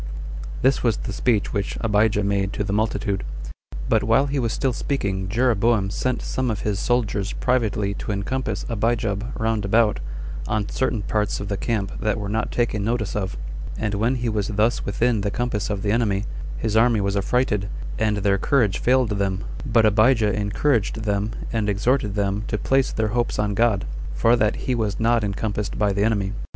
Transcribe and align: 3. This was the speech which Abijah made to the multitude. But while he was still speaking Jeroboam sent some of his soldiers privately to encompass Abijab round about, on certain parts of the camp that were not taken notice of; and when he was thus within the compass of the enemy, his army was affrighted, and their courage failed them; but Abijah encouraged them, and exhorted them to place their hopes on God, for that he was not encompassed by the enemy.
3. 0.01 0.07
This 0.63 0.81
was 0.81 0.97
the 0.97 1.13
speech 1.13 1.53
which 1.53 1.77
Abijah 1.81 2.23
made 2.23 2.53
to 2.53 2.63
the 2.63 2.73
multitude. 2.73 3.23
But 3.87 4.01
while 4.01 4.25
he 4.25 4.39
was 4.39 4.51
still 4.51 4.73
speaking 4.73 5.29
Jeroboam 5.29 5.91
sent 5.91 6.23
some 6.23 6.49
of 6.49 6.61
his 6.61 6.79
soldiers 6.79 7.33
privately 7.33 7.93
to 7.93 8.11
encompass 8.11 8.63
Abijab 8.67 9.31
round 9.39 9.63
about, 9.63 9.99
on 10.47 10.67
certain 10.69 11.03
parts 11.03 11.39
of 11.39 11.49
the 11.49 11.55
camp 11.55 11.99
that 12.01 12.17
were 12.17 12.29
not 12.29 12.51
taken 12.51 12.83
notice 12.83 13.15
of; 13.15 13.37
and 13.77 13.93
when 13.93 14.15
he 14.15 14.27
was 14.27 14.47
thus 14.47 14.83
within 14.87 15.21
the 15.21 15.29
compass 15.29 15.69
of 15.69 15.83
the 15.83 15.91
enemy, 15.91 16.25
his 16.57 16.75
army 16.75 16.99
was 16.99 17.15
affrighted, 17.15 17.69
and 17.99 18.17
their 18.17 18.39
courage 18.39 18.79
failed 18.79 19.09
them; 19.11 19.43
but 19.67 19.85
Abijah 19.85 20.33
encouraged 20.33 21.03
them, 21.03 21.29
and 21.53 21.69
exhorted 21.69 22.15
them 22.15 22.43
to 22.47 22.57
place 22.57 22.91
their 22.91 23.09
hopes 23.09 23.37
on 23.37 23.53
God, 23.53 23.85
for 24.15 24.35
that 24.35 24.55
he 24.65 24.73
was 24.73 24.99
not 24.99 25.23
encompassed 25.23 25.77
by 25.77 25.93
the 25.93 26.03
enemy. 26.03 26.31